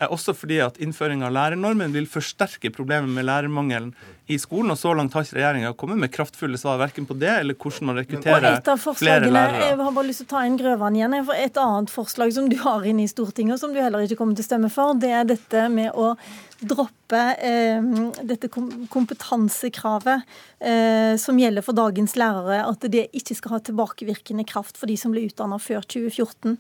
Også 0.05 0.35
fordi 0.37 0.59
at 0.61 0.77
innføring 0.83 1.23
av 1.25 1.33
lærernormen 1.33 1.95
vil 1.95 2.09
forsterke 2.11 2.69
problemet 2.75 3.09
med 3.17 3.25
lærermangelen 3.25 3.95
i 4.27 4.37
skolen. 4.39 4.75
Og 4.75 4.79
så 4.79 4.93
langt 4.97 5.15
har 5.17 5.25
ikke 5.25 5.39
regjeringa 5.39 5.73
kommet 5.79 6.01
med 6.03 6.13
kraftfulle 6.13 6.59
svar 6.61 6.81
verken 6.83 7.07
på 7.09 7.17
det 7.17 7.31
eller 7.33 7.57
hvordan 7.57 7.89
man 7.89 8.01
rekrutterer 8.03 8.59
flere 8.99 9.31
lærere. 9.31 9.63
Jeg 9.71 9.79
har 9.81 9.95
bare 9.97 10.09
lyst 10.09 10.21
til 10.25 10.29
å 10.29 10.33
ta 10.35 10.43
inn 10.49 10.59
Grøvan 10.61 10.99
igjen. 10.99 11.17
For 11.29 11.47
et 11.47 11.61
annet 11.63 11.93
forslag 11.95 12.35
som 12.37 12.51
du 12.53 12.59
har 12.61 12.85
inne 12.85 13.07
i 13.07 13.11
Stortinget, 13.11 13.57
og 13.57 13.63
som 13.63 13.73
du 13.73 13.81
heller 13.81 14.05
ikke 14.05 14.19
kommer 14.21 14.37
til 14.37 14.45
å 14.45 14.51
stemme 14.51 14.73
for, 14.73 14.99
det 15.01 15.15
er 15.17 15.31
dette 15.33 15.65
med 15.73 15.95
å 15.97 16.13
droppe 16.61 17.23
eh, 17.45 17.89
dette 18.25 18.49
kompetansekravet 18.49 20.23
eh, 20.61 21.17
som 21.21 21.41
gjelder 21.41 21.65
for 21.65 21.77
dagens 21.77 22.17
lærere, 22.21 22.63
at 22.65 22.87
det 22.93 23.09
ikke 23.17 23.37
skal 23.37 23.57
ha 23.57 23.65
tilbakevirkende 23.65 24.47
kraft 24.49 24.81
for 24.81 24.89
de 24.91 24.97
som 25.01 25.13
ble 25.15 25.27
utdanna 25.29 25.61
før 25.63 25.85
2014. 25.85 26.57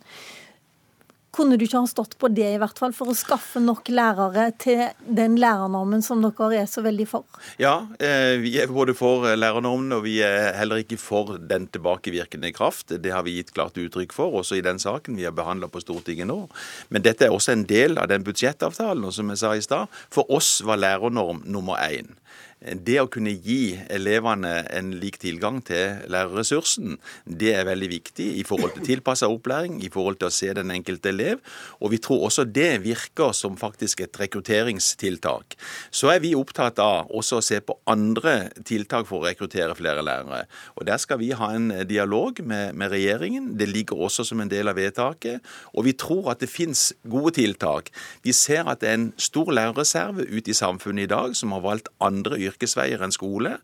Kunne 1.36 1.58
du 1.58 1.66
ikke 1.66 1.82
ha 1.82 1.88
stått 1.90 2.14
på 2.16 2.30
det, 2.32 2.46
i 2.54 2.60
hvert 2.60 2.78
fall, 2.80 2.94
for 2.96 3.12
å 3.12 3.16
skaffe 3.16 3.60
nok 3.60 3.90
lærere 3.92 4.46
til 4.62 4.86
den 5.04 5.36
lærernormen 5.40 6.00
som 6.04 6.22
dere 6.24 6.62
er 6.62 6.70
så 6.70 6.80
veldig 6.86 7.06
for? 7.10 7.26
Ja, 7.60 7.74
eh, 8.00 8.38
vi 8.40 8.54
er 8.62 8.72
både 8.72 8.94
for 8.96 9.28
lærernormen, 9.36 9.92
og 9.98 10.06
vi 10.06 10.16
er 10.24 10.54
heller 10.56 10.80
ikke 10.80 10.96
for 11.00 11.36
den 11.36 11.68
tilbakevirkende 11.68 12.54
kraft. 12.56 12.94
Det 13.04 13.12
har 13.12 13.26
vi 13.26 13.36
gitt 13.36 13.52
klart 13.52 13.76
uttrykk 13.76 14.16
for, 14.16 14.32
også 14.40 14.56
i 14.56 14.64
den 14.64 14.80
saken 14.80 15.20
vi 15.20 15.28
har 15.28 15.36
behandla 15.36 15.68
på 15.68 15.84
Stortinget 15.84 16.30
nå. 16.30 16.46
Men 16.88 17.04
dette 17.04 17.28
er 17.28 17.36
også 17.36 17.52
en 17.52 17.66
del 17.68 18.00
av 18.00 18.08
den 18.08 18.24
budsjettavtalen, 18.24 19.04
og 19.04 19.12
som 19.12 19.28
jeg 19.34 19.42
sa 19.42 19.52
i 19.52 19.64
stad, 19.64 19.92
for 20.08 20.24
oss 20.32 20.62
var 20.64 20.80
lærernorm 20.80 21.44
nummer 21.44 21.76
én 21.84 22.16
det 22.60 22.96
å 23.02 23.08
kunne 23.12 23.34
gi 23.44 23.76
elevene 23.92 24.62
en 24.72 24.94
lik 24.96 25.18
tilgang 25.20 25.58
til 25.66 26.00
lærerressursen, 26.10 26.96
det 27.24 27.52
er 27.52 27.66
veldig 27.68 27.88
viktig 27.90 28.26
i 28.40 28.44
forhold 28.48 28.76
til 28.78 28.86
tilpassa 28.88 29.28
opplæring, 29.28 29.78
i 29.84 29.90
forhold 29.92 30.16
til 30.20 30.30
å 30.30 30.34
se 30.34 30.48
den 30.56 30.72
enkelte 30.72 31.12
elev. 31.12 31.42
Og 31.84 31.92
vi 31.92 32.00
tror 32.02 32.26
også 32.28 32.46
det 32.48 32.80
virker 32.86 33.34
som 33.36 33.58
faktisk 33.60 34.00
et 34.06 34.20
rekrutteringstiltak. 34.20 35.58
Så 35.90 36.10
er 36.14 36.22
vi 36.24 36.32
opptatt 36.38 36.80
av 36.82 37.12
også 37.12 37.42
å 37.42 37.44
se 37.44 37.60
på 37.60 37.76
andre 37.92 38.48
tiltak 38.64 39.04
for 39.10 39.20
å 39.20 39.28
rekruttere 39.28 39.76
flere 39.76 40.04
lærere. 40.06 40.46
Og 40.80 40.88
der 40.88 41.00
skal 41.02 41.20
vi 41.20 41.34
ha 41.36 41.50
en 41.52 41.68
dialog 41.88 42.40
med, 42.40 42.72
med 42.74 42.92
regjeringen. 42.94 43.52
Det 43.60 43.68
ligger 43.68 44.06
også 44.08 44.24
som 44.24 44.40
en 44.40 44.52
del 44.52 44.72
av 44.72 44.80
vedtaket. 44.80 45.44
Og 45.76 45.86
vi 45.90 45.92
tror 45.92 46.32
at 46.32 46.40
det 46.40 46.50
finnes 46.50 46.88
gode 47.04 47.36
tiltak. 47.36 47.92
Vi 48.24 48.32
ser 48.36 48.64
at 48.64 48.80
det 48.80 48.90
er 48.90 48.98
en 49.02 49.08
stor 49.20 49.52
lærerreserve 49.52 50.24
ute 50.24 50.50
i 50.50 50.56
samfunnet 50.56 51.04
i 51.04 51.12
dag 51.12 51.36
som 51.36 51.52
har 51.52 51.64
valgt 51.64 51.92
andre 52.00 52.16
andre 52.16 52.45
yrkesveier 52.50 53.02
enn 53.04 53.14
skole. 53.14 53.56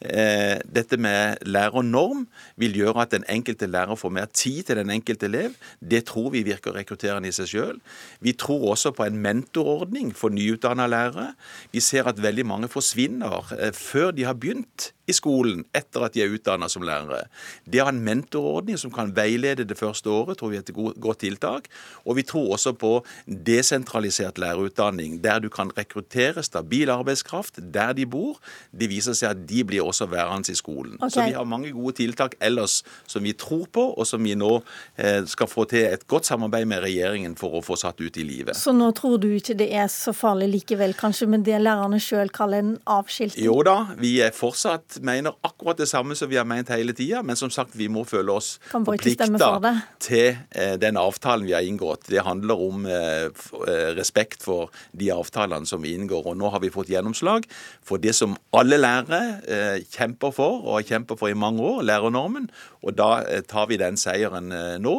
Eh, 0.00 0.58
dette 0.64 0.98
med 1.00 1.42
lærernorm 1.48 2.26
vil 2.60 2.76
gjøre 2.76 3.06
at 3.06 3.14
den 3.14 3.24
enkelte 3.32 3.68
lærer 3.70 3.96
får 3.96 4.12
mer 4.12 4.28
tid 4.32 4.62
til 4.68 4.80
den 4.80 4.92
enkelte 4.92 5.28
elev. 5.30 5.56
Det 5.80 6.04
tror 6.10 6.30
vi 6.34 6.44
virker 6.46 6.76
rekrutterende 6.76 7.30
i 7.30 7.36
seg 7.36 7.48
sjøl. 7.52 7.80
Vi 8.20 8.36
tror 8.36 8.72
også 8.74 8.92
på 8.96 9.06
en 9.06 9.20
mentorordning 9.22 10.12
for 10.16 10.34
nyutdanna 10.34 10.86
lærere. 10.90 11.32
Vi 11.72 11.80
ser 11.80 12.08
at 12.10 12.22
veldig 12.22 12.46
mange 12.46 12.68
forsvinner 12.72 13.54
eh, 13.58 13.72
før 13.72 14.12
de 14.16 14.28
har 14.28 14.36
begynt 14.36 14.92
i 15.06 15.14
skolen 15.14 15.62
etter 15.76 16.02
at 16.06 16.16
de 16.16 16.24
er 16.24 16.32
utdanna 16.34 16.68
som 16.70 16.84
lærere. 16.86 17.26
Det 17.64 17.80
å 17.80 17.86
ha 17.86 17.92
en 17.94 18.02
mentorordning 18.04 18.78
som 18.80 18.92
kan 18.94 19.12
veilede 19.14 19.66
det 19.68 19.78
første 19.78 20.10
året, 20.10 20.40
tror 20.40 20.52
vi 20.52 20.58
er 20.58 20.64
et 20.64 20.74
godt 20.74 21.22
tiltak. 21.22 21.70
Og 22.04 22.18
vi 22.18 22.26
tror 22.26 22.56
også 22.56 22.74
på 22.78 22.92
desentralisert 23.26 24.40
lærerutdanning, 24.42 25.20
der 25.22 25.40
du 25.42 25.48
kan 25.52 25.70
rekruttere 25.76 26.42
stabil 26.42 26.90
arbeidskraft 26.90 27.62
der 27.62 27.94
de 27.96 28.06
bor. 28.10 28.25
Det 28.70 28.88
viser 28.90 29.16
seg 29.16 29.34
at 29.34 29.44
de 29.48 29.62
blir 29.66 29.86
også 29.86 30.08
værende 30.10 30.52
i 30.52 30.58
skolen. 30.58 30.96
Okay. 30.98 31.10
Så 31.14 31.26
vi 31.26 31.36
har 31.36 31.48
mange 31.48 31.72
gode 31.74 31.96
tiltak 32.00 32.36
ellers 32.40 32.82
som 33.06 33.24
vi 33.24 33.32
tror 33.38 33.66
på, 33.72 33.84
og 33.96 34.06
som 34.08 34.22
vi 34.24 34.34
nå 34.38 34.52
eh, 34.96 35.22
skal 35.28 35.50
få 35.50 35.66
til 35.70 35.86
et 35.88 36.06
godt 36.10 36.28
samarbeid 36.28 36.68
med 36.68 36.84
regjeringen 36.84 37.36
for 37.38 37.58
å 37.58 37.62
få 37.64 37.78
satt 37.80 38.00
ut 38.02 38.18
i 38.20 38.26
livet. 38.26 38.56
Så 38.58 38.74
nå 38.76 38.90
tror 38.96 39.18
du 39.22 39.28
ikke 39.36 39.56
det 39.58 39.70
er 39.74 39.88
så 39.92 40.14
farlig 40.16 40.50
likevel, 40.52 40.94
kanskje, 40.98 41.28
med 41.30 41.46
det 41.46 41.58
lærerne 41.62 42.00
sjøl 42.02 42.30
kaller 42.34 42.64
en 42.64 42.74
avskilting? 42.96 43.44
Jo 43.46 43.60
da, 43.66 43.78
vi 44.00 44.16
er 44.24 44.34
fortsatt 44.36 45.00
mener 45.06 45.36
akkurat 45.46 45.78
det 45.80 45.88
samme 45.90 46.16
som 46.18 46.30
vi 46.30 46.38
har 46.38 46.46
ment 46.48 46.70
hele 46.74 46.94
tida, 46.96 47.22
men 47.26 47.38
som 47.38 47.50
sagt, 47.52 47.76
vi 47.76 47.88
må 47.92 48.04
føle 48.08 48.34
oss 48.34 48.56
forplikta 48.70 49.60
til 50.02 50.36
eh, 50.50 50.74
den 50.80 50.98
avtalen 51.00 51.46
vi 51.46 51.54
har 51.56 51.66
inngått. 51.66 52.08
Det 52.10 52.24
handler 52.26 52.62
om 52.68 52.86
eh, 52.90 53.28
eh, 53.28 53.90
respekt 53.96 54.44
for 54.46 54.72
de 54.96 55.10
avtalene 55.14 55.68
som 55.68 55.82
vi 55.84 55.94
inngår. 55.96 56.30
Og 56.30 56.38
nå 56.38 56.50
har 56.52 56.62
vi 56.64 56.72
fått 56.74 56.90
gjennomslag 56.92 57.46
for 57.86 58.02
det 58.02 58.15
som 58.16 58.36
alle 58.56 58.80
lærere 58.80 59.82
kjemper 59.92 60.32
for, 60.34 60.62
og 60.64 60.80
har 60.80 60.88
kjempet 60.94 61.20
for 61.20 61.32
i 61.32 61.38
mange 61.38 61.62
år, 61.62 61.84
lærernormen. 61.86 62.50
Og 62.86 62.96
da 62.96 63.10
tar 63.48 63.68
vi 63.70 63.80
den 63.80 63.98
seieren 64.00 64.52
nå. 64.82 64.96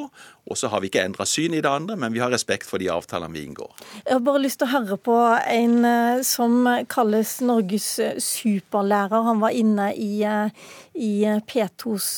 Og 0.48 0.58
så 0.58 0.70
har 0.72 0.82
vi 0.82 0.88
ikke 0.88 1.04
endra 1.04 1.26
syn 1.28 1.56
i 1.58 1.62
det 1.64 1.70
andre, 1.70 1.98
men 2.00 2.14
vi 2.16 2.22
har 2.24 2.32
respekt 2.32 2.70
for 2.70 2.80
de 2.80 2.88
avtalene 2.92 3.36
vi 3.36 3.44
inngår. 3.48 3.72
Jeg 4.06 4.14
har 4.14 4.24
bare 4.24 4.42
lyst 4.44 4.62
til 4.62 4.70
å 4.70 4.74
høre 4.78 4.98
på 5.04 5.16
en 5.52 5.88
eh, 5.88 6.22
som 6.28 6.70
kalles 6.92 7.38
Norges 7.44 7.88
eh, 8.04 8.20
superlærer. 8.24 9.26
Han 9.28 9.42
var 9.44 9.56
inne 9.58 9.90
i, 9.94 10.12
eh, 10.24 10.70
i 10.96 11.12
P2s 11.52 12.10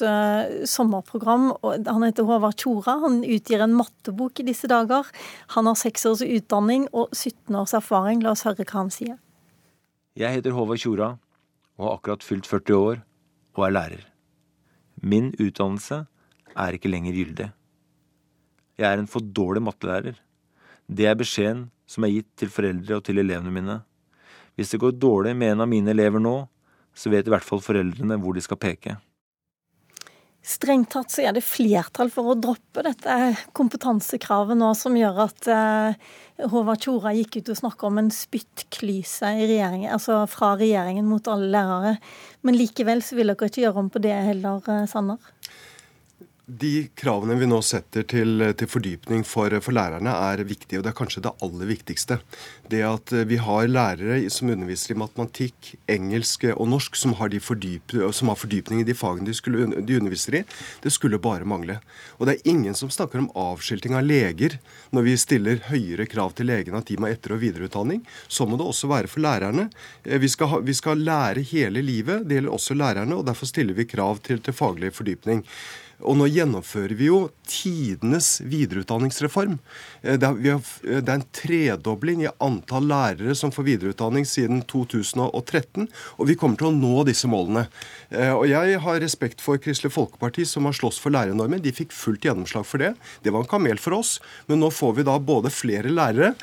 sommerprogram. 0.69 1.49
Han 1.87 2.05
heter 2.05 2.27
Håvard 2.29 2.59
Tjora. 2.61 2.99
Han 3.05 3.23
utgir 3.25 3.65
en 3.65 3.77
mattebok 3.77 4.43
i 4.43 4.47
disse 4.51 4.69
dager. 4.69 5.09
Han 5.55 5.69
har 5.69 5.79
seks 5.79 6.05
års 6.09 6.23
utdanning 6.25 6.85
og 6.93 7.09
17 7.15 7.57
års 7.57 7.73
erfaring. 7.77 8.21
La 8.23 8.35
oss 8.35 8.45
høre 8.47 8.67
hva 8.67 8.83
han 8.83 8.93
sier. 8.93 9.17
Jeg 10.17 10.33
heter 10.33 10.55
Håvard 10.57 10.81
Tjora 10.81 11.09
og 11.77 11.83
har 11.85 11.97
akkurat 11.99 12.23
fylt 12.25 12.47
40 12.49 12.75
år 12.75 13.01
og 13.55 13.65
er 13.65 13.73
lærer. 13.75 14.05
Min 15.01 15.29
utdannelse 15.37 15.99
er 16.57 16.75
ikke 16.75 16.89
lenger 16.89 17.13
gyldig. 17.13 17.49
Jeg 18.79 18.87
er 18.89 18.97
en 18.97 19.11
for 19.11 19.21
dårlig 19.21 19.61
mattelærer. 19.61 20.17
Det 20.89 21.05
er 21.05 21.19
beskjeden 21.19 21.67
som 21.85 22.03
er 22.03 22.15
gitt 22.15 22.29
til 22.39 22.49
foreldre 22.49 22.97
og 22.97 23.05
til 23.05 23.21
elevene 23.21 23.53
mine. 23.53 23.77
Hvis 24.57 24.73
det 24.73 24.81
går 24.81 24.97
dårlig 24.97 25.35
med 25.37 25.53
en 25.53 25.61
av 25.61 25.69
mine 25.69 25.93
elever 25.93 26.19
nå, 26.19 26.35
så 26.95 27.13
vet 27.13 27.27
i 27.27 27.31
hvert 27.31 27.45
fall 27.45 27.61
foreldrene 27.61 28.17
hvor 28.19 28.33
de 28.33 28.41
skal 28.43 28.59
peke. 28.59 28.97
Strengt 30.39 30.93
tatt 30.93 31.11
så 31.11 31.25
er 31.27 31.33
det 31.35 31.43
flertall 31.43 32.09
for 32.13 32.31
å 32.31 32.37
droppe 32.39 32.83
dette 32.85 33.15
kompetansekravet 33.57 34.57
nå, 34.57 34.69
som 34.77 34.95
gjør 34.95 35.19
at 35.25 35.49
eh, 35.51 36.13
Håvard 36.49 36.85
Tjora 36.85 37.11
gikk 37.17 37.41
ut 37.41 37.51
og 37.51 37.59
snakka 37.59 37.89
om 37.89 37.99
en 37.99 38.11
spyttklyse 38.13 39.33
altså 39.91 40.21
fra 40.31 40.53
regjeringen 40.59 41.09
mot 41.09 41.27
alle 41.27 41.51
lærere. 41.51 41.97
Men 42.47 42.55
likevel 42.55 43.03
så 43.03 43.19
vil 43.19 43.33
dere 43.33 43.51
ikke 43.51 43.65
gjøre 43.65 43.83
om 43.83 43.91
på 43.91 44.01
det 44.05 44.15
heller, 44.15 44.63
eh, 44.71 44.87
Sanner? 44.87 45.19
De 46.49 46.87
kravene 46.97 47.35
vi 47.37 47.45
nå 47.45 47.59
setter 47.61 48.05
til, 48.09 48.41
til 48.57 48.69
fordypning 48.69 49.21
for, 49.27 49.53
for, 49.61 49.75
lærerne 49.75 50.09
er 50.09 50.41
viktige, 50.49 50.79
og 50.79 50.85
det 50.85 50.89
er 50.89 50.97
kanskje 50.97 51.21
det 51.21 51.33
aller 51.45 51.67
viktigste. 51.69 52.15
Det 52.71 52.79
at 52.87 53.11
vi 53.29 53.37
har 53.37 53.67
lærere 53.69 54.17
som 54.33 54.49
underviser 54.49 54.95
i 54.95 54.97
matematikk, 54.97 55.73
engelsk 55.85 56.47
og 56.55 56.65
norsk, 56.71 56.97
som 56.97 57.13
har, 57.19 57.35
fordyp, 57.45 57.93
som 58.17 58.31
har 58.31 58.39
fordypning 58.39 58.81
i 58.81 58.87
de 58.87 58.95
fagene 58.97 59.29
de, 59.29 59.35
skulle, 59.37 59.67
de, 59.77 59.97
underviser 59.99 60.39
i, 60.39 60.41
det 60.81 60.93
skulle 60.95 61.19
bare 61.21 61.45
mangle. 61.45 61.75
Og 62.17 62.25
det 62.25 62.39
er 62.39 62.49
ingen 62.49 62.77
som 62.77 62.89
snakker 62.89 63.21
om 63.21 63.29
avskilting 63.37 63.93
av 63.99 64.07
leger 64.07 64.57
når 64.95 65.05
vi 65.05 65.17
stiller 65.21 65.61
høyere 65.69 66.07
krav 66.09 66.33
til 66.33 66.49
legene 66.49 66.81
at 66.81 66.89
de 66.89 66.97
må 66.97 67.11
etter- 67.11 67.35
og 67.35 67.43
videreutdanning. 67.43 68.01
Så 68.25 68.47
må 68.49 68.57
det 68.57 68.65
også 68.65 68.89
være 68.89 69.11
for 69.11 69.21
lærerne. 69.21 69.67
Eh, 70.01 70.17
vi 70.17 70.31
skal, 70.33 70.49
ha, 70.55 70.63
vi 70.65 70.73
skal 70.73 71.05
lære 71.05 71.45
hele 71.51 71.85
livet, 71.85 72.25
det 72.25 72.39
gjelder 72.39 72.57
også 72.57 72.79
lærerne, 72.79 73.19
og 73.19 73.29
derfor 73.29 73.49
stiller 73.53 73.77
vi 73.77 73.85
krav 73.89 74.23
til, 74.25 74.41
til 74.41 74.57
faglig 74.57 74.95
fordypning. 74.97 75.45
Og 75.99 76.15
nå 76.15 76.29
gjennomfører 76.31 76.95
vi 76.95 77.09
jo 77.09 77.25
tidenes 77.49 78.37
videreutdanningsreform. 78.45 79.57
Eh, 80.01 80.13
eh, 80.13 80.19
det 80.19 80.29
er, 80.53 81.15
en 81.15 81.25
tredobling 81.35 82.23
i 82.23 82.31
antall 82.43 82.87
lærere 82.89 83.35
som 83.35 83.51
får 83.51 83.67
videreutdanning 83.67 84.27
siden 84.27 84.61
2013, 84.69 85.89
og 86.17 86.29
vi 86.29 86.37
kommer 86.39 86.59
til 86.59 86.69
å 86.69 86.75
nå 86.75 87.03
disse 87.09 87.27
målene. 87.29 87.67
Eh, 88.09 88.31
og 88.31 88.47
Jeg 88.49 88.79
har 88.79 89.01
respekt 89.03 89.43
for 89.43 89.59
Kristelig 89.61 89.93
Folkeparti, 89.95 90.45
som 90.47 90.65
har 90.69 90.77
slåss 90.77 90.99
for 91.01 91.13
lærernormen. 91.13 91.61
De 91.61 91.75
fikk 91.75 91.91
fullt 91.95 92.25
gjennomslag 92.25 92.65
for 92.65 92.79
det. 92.79 92.93
Det 93.23 93.33
var 93.33 93.43
en 93.43 93.51
kamel 93.51 93.81
for 93.81 93.97
oss, 93.99 94.19
men 94.47 94.61
nå 94.63 94.71
får 94.71 94.95
vi 94.99 95.07
da 95.07 95.17
både 95.19 95.51
flere 95.53 95.91
lærere, 95.91 96.33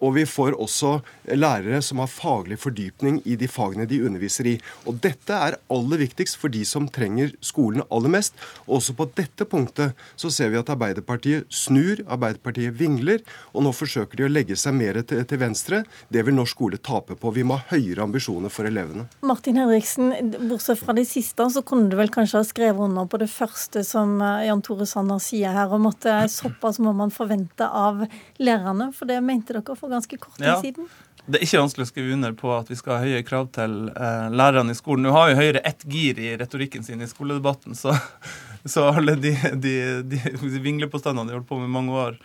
og 0.00 0.14
vi 0.16 0.24
får 0.28 0.56
også 0.56 0.98
lærere 1.36 1.80
som 1.84 2.00
har 2.00 2.10
faglig 2.10 2.58
fordypning 2.60 3.20
i 3.28 3.36
de 3.36 3.48
fagene 3.50 3.86
de 3.88 4.00
underviser 4.04 4.46
i. 4.54 4.56
Og 4.88 5.00
Dette 5.04 5.34
er 5.34 5.58
aller 5.72 6.00
viktigst 6.00 6.38
for 6.40 6.52
de 6.52 6.64
som 6.68 6.88
trenger 6.88 7.34
skolen 7.44 7.84
aller 7.92 8.12
mest. 8.12 8.36
Også 8.66 8.87
også 8.88 8.96
på 8.96 9.08
dette 9.18 9.44
punktet 9.48 9.96
så 10.16 10.30
ser 10.32 10.52
vi 10.52 10.58
at 10.60 10.70
Arbeiderpartiet 10.72 11.48
snur, 11.52 12.00
Arbeiderpartiet 12.08 12.76
vingler, 12.78 13.20
og 13.52 13.66
nå 13.66 13.72
forsøker 13.76 14.18
de 14.18 14.26
å 14.26 14.30
legge 14.32 14.56
seg 14.58 14.76
mer 14.78 15.00
til, 15.08 15.20
til 15.28 15.40
venstre. 15.40 15.82
Det 16.12 16.24
vil 16.24 16.36
norsk 16.36 16.56
skole 16.58 16.78
tape 16.80 17.14
på. 17.20 17.30
Vi 17.36 17.44
må 17.46 17.58
ha 17.58 17.74
høyere 17.74 18.06
ambisjoner 18.06 18.52
for 18.52 18.68
elevene. 18.68 19.04
Martin 19.28 19.58
Henriksen, 19.60 20.14
bortsett 20.48 20.80
fra 20.80 20.94
det 20.96 21.04
siste, 21.10 21.44
så 21.52 21.62
kunne 21.66 21.90
du 21.92 21.98
vel 21.98 22.10
kanskje 22.12 22.40
ha 22.40 22.46
skrevet 22.48 22.88
under 22.88 23.08
på 23.10 23.20
det 23.20 23.28
første 23.30 23.84
som 23.86 24.16
eh, 24.24 24.46
Jan 24.48 24.64
Tore 24.64 24.88
Sanner 24.88 25.20
sier 25.22 25.52
her, 25.54 25.74
om 25.74 25.90
at 25.90 26.08
såpass 26.32 26.80
må 26.82 26.94
man 26.96 27.12
forvente 27.14 27.68
av 27.68 28.06
lærerne. 28.40 28.90
For 28.96 29.10
det 29.10 29.20
mente 29.24 29.54
dere 29.54 29.76
for 29.76 29.92
ganske 29.92 30.18
kort 30.18 30.40
tid 30.40 30.48
ja. 30.48 30.56
siden. 30.64 30.88
Det 31.28 31.36
er 31.36 31.44
ikke 31.44 31.60
vanskelig 31.60 31.84
å 31.84 31.88
skrive 31.90 32.12
under 32.16 32.36
på 32.36 32.50
at 32.56 32.70
vi 32.72 32.76
skal 32.78 32.96
ha 32.96 33.04
høye 33.04 33.24
krav 33.26 33.50
til 33.52 33.72
eh, 33.92 34.28
lærerne 34.32 34.72
i 34.72 34.78
skolen. 34.78 35.04
Nå 35.04 35.12
har 35.12 35.28
jo 35.28 35.36
Høyre 35.36 35.60
ett 35.68 35.84
gir 35.84 36.16
i 36.16 36.30
retorikken 36.40 36.86
sin 36.86 37.04
i 37.04 37.08
skoledebatten, 37.10 37.76
så, 37.76 37.92
så 38.64 38.86
alle 38.94 39.12
de, 39.20 39.34
de, 39.60 39.74
de, 40.08 40.20
de 40.24 40.62
vinglepåstandene 40.64 41.28
de 41.28 41.36
har 41.36 41.42
holdt 41.42 41.50
på 41.50 41.58
med 41.60 41.68
i 41.68 41.74
mange 41.74 41.92
år, 41.92 42.16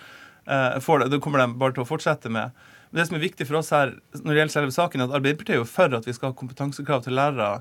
eh, 0.48 0.78
det. 0.80 1.10
Det 1.12 1.20
kommer 1.26 1.44
de 1.44 1.50
bare 1.60 1.76
til 1.76 1.84
å 1.84 1.90
fortsette 1.90 2.32
med. 2.32 2.56
Men 2.94 3.02
det 3.02 3.08
som 3.10 3.18
er 3.18 3.26
viktig 3.26 3.50
for 3.50 3.60
oss 3.60 3.74
her, 3.76 3.92
når 4.22 4.30
det 4.30 4.40
gjelder 4.40 4.56
selve 4.56 4.78
saken, 4.78 5.04
er 5.04 5.10
at 5.12 5.18
Arbeiderpartiet 5.20 5.58
er 5.58 5.60
jo 5.60 5.68
for 5.68 5.98
at 5.98 6.08
vi 6.08 6.16
skal 6.16 6.32
ha 6.32 6.38
kompetansekrav 6.40 7.04
til 7.04 7.20
lærere. 7.20 7.60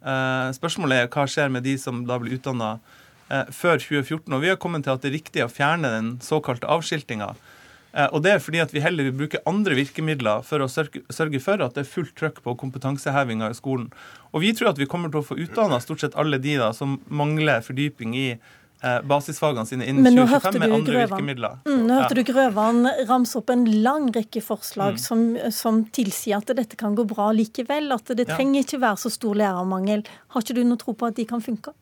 Eh, 0.00 0.48
spørsmålet 0.56 1.04
er 1.04 1.10
hva 1.12 1.28
skjer 1.30 1.54
med 1.54 1.68
de 1.68 1.76
som 1.78 2.02
da 2.08 2.18
blir 2.18 2.40
utdanna 2.40 2.72
eh, 3.28 3.46
før 3.54 3.78
2014. 3.78 4.26
Og 4.34 4.42
vi 4.42 4.50
har 4.50 4.58
kommet 4.58 4.88
til 4.88 4.96
at 4.96 5.04
det 5.04 5.12
er 5.12 5.18
riktig 5.20 5.46
å 5.46 5.52
fjerne 5.52 5.94
den 5.94 6.10
såkalte 6.24 6.66
avskiltinga. 6.66 7.34
Eh, 7.92 8.06
og 8.14 8.22
det 8.24 8.34
er 8.34 8.42
fordi 8.42 8.62
at 8.62 8.72
vi 8.74 8.82
heller 8.84 9.08
vil 9.08 9.16
bruke 9.24 9.42
andre 9.48 9.76
virkemidler 9.78 10.44
for 10.46 10.62
å 10.62 10.70
sørge, 10.70 11.02
for 11.42 11.64
at 11.64 11.76
det 11.76 11.84
er 11.84 11.90
fullt 11.90 12.14
trøkk 12.18 12.40
på 12.44 12.54
kompetansehevinga 12.62 13.50
i 13.50 13.58
skolen. 13.58 13.90
Og 14.30 14.44
vi 14.44 14.54
tror 14.54 14.72
at 14.72 14.80
vi 14.80 14.88
kommer 14.90 15.12
til 15.12 15.22
å 15.22 15.26
få 15.26 15.38
utdanna 15.40 15.80
stort 15.82 16.04
sett 16.04 16.16
alle 16.20 16.38
de 16.42 16.56
da 16.60 16.70
som 16.76 16.98
mangler 17.10 17.64
fordyping 17.66 18.14
i 18.14 18.28
eh, 18.36 19.00
basisfagene 19.10 19.66
sine 19.66 19.88
innen 19.90 20.06
2025 20.06 20.60
med 20.62 20.76
andre 20.76 20.94
Grøvan. 20.94 21.10
virkemidler. 21.16 21.58
Mm, 21.66 21.82
nå 21.88 21.98
hørte 21.98 22.14
ja. 22.14 22.20
du 22.20 22.32
Grøvan 22.32 22.80
ramse 23.10 23.38
opp 23.42 23.50
en 23.54 23.66
lang 23.82 24.08
rekke 24.14 24.44
forslag 24.44 24.96
mm. 24.96 25.02
som, 25.02 25.26
som, 25.54 25.84
tilsier 25.90 26.38
at 26.38 26.54
dette 26.56 26.78
kan 26.78 26.94
gå 26.98 27.06
bra 27.10 27.32
likevel. 27.34 27.90
At 27.96 28.14
det 28.14 28.30
trenger 28.30 28.62
ikke 28.62 28.82
være 28.86 29.02
så 29.06 29.14
stor 29.18 29.38
lærermangel. 29.42 30.06
Har 30.34 30.46
ikke 30.46 30.60
du 30.60 30.66
noe 30.66 30.80
tro 30.80 30.94
på 30.94 31.10
at 31.10 31.18
de 31.18 31.26
kan 31.28 31.42
funke? 31.42 31.74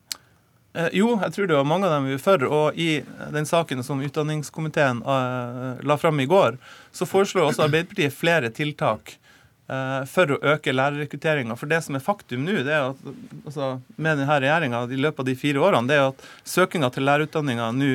Eh, 0.73 0.89
jo, 0.93 1.15
jeg 1.17 1.33
tror 1.33 1.47
det 1.49 1.57
var 1.57 1.65
mange 1.67 1.87
av 1.87 1.95
dem 1.95 2.09
vi 2.09 2.17
var 2.17 2.25
for. 2.25 2.45
Og 2.45 2.77
i 2.77 2.89
den 3.33 3.47
saken 3.49 3.81
som 3.85 4.03
utdanningskomiteen 4.05 5.01
uh, 5.05 5.79
la 5.81 5.97
fram 5.97 6.19
i 6.21 6.27
går, 6.29 6.59
så 6.91 7.07
foreslår 7.09 7.49
også 7.49 7.65
Arbeiderpartiet 7.65 8.13
flere 8.13 8.51
tiltak 8.53 9.15
uh, 9.71 10.05
for 10.09 10.35
å 10.35 10.39
øke 10.53 10.75
lærerrekrutteringa. 10.75 11.57
For 11.59 11.71
det 11.71 11.81
som 11.85 11.97
er 11.97 12.05
faktum 12.05 12.45
nå, 12.45 12.59
det 12.67 12.75
er 12.75 12.91
at 12.91 13.01
altså, 13.45 13.73
med 13.97 14.21
denne 14.21 14.39
regjeringa 14.45 14.85
i 14.85 15.01
løpet 15.01 15.25
av 15.25 15.31
de 15.31 15.37
fire 15.39 15.65
årene, 15.65 15.89
det 15.89 15.97
er 15.97 16.11
at 16.11 16.29
søkinga 16.45 16.93
til 16.93 17.07
lærerutdanninga 17.09 17.73
nå 17.75 17.93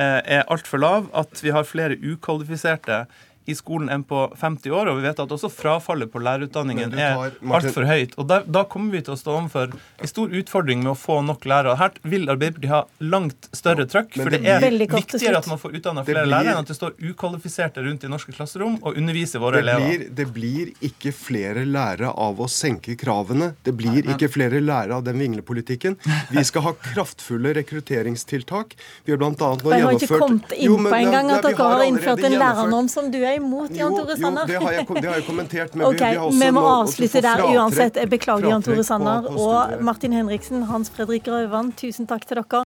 er 0.00 0.46
altfor 0.48 0.80
lav. 0.80 1.10
At 1.12 1.42
vi 1.44 1.52
har 1.52 1.66
flere 1.68 1.98
ukvalifiserte 2.00 3.02
i 3.46 3.54
skolen 3.58 3.88
enn 3.90 4.04
på 4.06 4.18
50 4.38 4.70
år, 4.70 4.90
og 4.92 4.98
vi 5.00 5.06
vet 5.08 5.18
at 5.22 5.32
også 5.34 5.50
frafallet 5.52 6.10
på 6.12 6.20
lærerutdanningen 6.22 6.92
tar, 6.94 7.32
er 7.32 7.54
altfor 7.58 7.86
høyt. 7.88 8.14
Og 8.20 8.28
da, 8.30 8.40
da 8.46 8.62
kommer 8.70 8.92
vi 8.96 9.02
til 9.06 9.14
å 9.16 9.18
stå 9.18 9.34
overfor 9.40 9.72
en 9.74 10.10
stor 10.10 10.28
utfordring 10.42 10.82
med 10.84 10.92
å 10.92 10.98
få 10.98 11.18
nok 11.26 11.46
lærere. 11.50 11.76
Her 11.80 11.96
vil 12.06 12.28
Arbeiderpartiet 12.30 12.70
ha 12.72 12.82
langt 13.02 13.48
større 13.56 13.86
trøkk, 13.90 14.14
for 14.20 14.30
det 14.30 14.42
det 14.42 14.52
er 14.52 14.66
viktigere 14.92 15.40
at 15.42 15.48
man 15.50 15.58
får 15.58 15.74
utdanna 15.80 16.04
flere 16.06 16.22
blir- 16.26 16.32
lærere 16.36 16.54
enn 16.54 16.62
at 16.62 16.70
det 16.70 16.76
står 16.78 16.94
ukvalifiserte 17.10 17.82
rundt 17.84 18.04
i 18.06 18.10
norske 18.12 18.32
klasserom 18.36 18.78
og 18.82 18.96
underviser 18.96 19.42
våre 19.42 19.58
Det 19.60 19.64
elever. 19.66 19.88
blir, 19.88 20.14
det 20.20 20.28
blir 20.32 20.72
ikke 20.90 21.12
flere 21.14 21.64
lærere 21.66 22.12
av 22.14 22.38
å 22.40 22.48
senke 22.50 22.96
kravene. 22.98 23.52
Det 23.64 23.74
blir 23.76 24.06
ikke 24.14 24.30
flere 24.30 24.60
lærere 24.62 24.96
av 25.00 25.04
den 25.04 25.18
vinglepolitikken. 25.18 25.96
Vi 26.30 26.44
skal 26.44 26.62
ha 26.68 26.72
kraftfulle 26.74 27.54
rekrutteringstiltak. 27.58 28.74
Vi 29.04 29.12
har 29.12 29.18
annet 29.22 29.38
nå 29.40 29.52
gjennomført 29.54 29.72
jeg 29.72 29.84
har 29.84 29.92
ikke 29.98 30.18
kommet 30.18 30.52
inn 30.56 30.86
på 30.86 30.96
engang 30.96 31.30
at 31.34 31.42
dere 31.46 31.68
har 31.72 31.84
innført 31.86 32.24
en 32.28 32.38
lærernorm 32.42 32.88
som 32.92 33.10
du 33.12 33.18
er 33.22 33.31
imot, 33.40 33.70
Jan 33.76 33.94
Tore 33.96 34.16
Sanner? 34.16 34.42
jo, 34.42 34.46
det 34.46 34.58
har 34.62 34.72
jeg, 34.76 34.86
det 34.98 35.08
har 35.08 35.16
jeg 35.20 35.26
kommentert. 35.26 35.74
Men 35.74 35.86
Ok, 35.90 36.00
vi, 36.02 36.18
vi 36.36 36.44
Vi 36.44 36.50
må 36.52 36.62
avslutte 36.68 37.22
der 37.24 37.42
uansett. 37.46 37.96
Jeg 37.96 38.10
beklager, 38.12 38.48
Jan 38.52 38.62
Tore 38.66 38.84
Sanner 38.84 39.30
og. 39.32 39.78
Martin 39.80 40.12
Henriksen, 40.12 40.62
Hans 40.68 40.90
Fredrik 40.92 41.24
Grøvan. 41.24 41.72
Tusen 41.78 42.06
takk 42.10 42.26
til 42.28 42.40
dere. 42.40 42.60